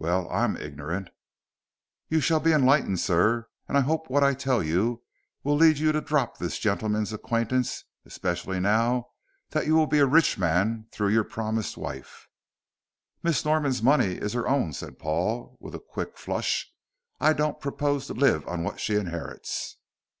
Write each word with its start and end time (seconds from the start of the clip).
"Well, 0.00 0.28
I 0.30 0.42
am 0.42 0.56
ignorant." 0.56 1.10
"You 2.08 2.18
shall 2.20 2.40
be 2.40 2.50
enlightened, 2.52 2.98
sir, 2.98 3.46
and 3.68 3.78
I 3.78 3.82
hope 3.82 4.10
what 4.10 4.24
I 4.24 4.34
tell 4.34 4.64
you 4.64 5.04
will 5.44 5.54
lead 5.54 5.78
you 5.78 5.92
to 5.92 6.00
drop 6.00 6.38
this 6.38 6.58
gentleman's 6.58 7.12
acquaintance, 7.12 7.84
especially 8.04 8.58
now 8.58 9.10
that 9.50 9.66
you 9.68 9.76
will 9.76 9.86
be 9.86 10.00
a 10.00 10.06
rich 10.06 10.36
man 10.38 10.88
through 10.90 11.10
your 11.10 11.22
promised 11.22 11.76
wife." 11.76 12.26
"Miss 13.22 13.44
Norman's 13.44 13.80
money 13.80 14.14
is 14.16 14.32
her 14.32 14.48
own," 14.48 14.72
said 14.72 14.98
Paul, 14.98 15.56
with 15.60 15.76
a 15.76 15.88
quick 15.88 16.18
flush. 16.18 16.72
"I 17.20 17.32
don't 17.32 17.60
propose 17.60 18.08
to 18.08 18.12
live 18.14 18.48
on 18.48 18.64
what 18.64 18.80
she 18.80 18.96
inherits." 18.96 19.76